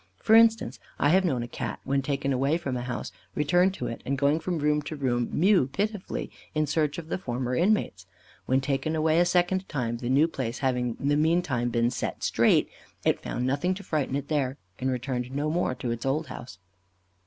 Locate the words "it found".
13.05-13.45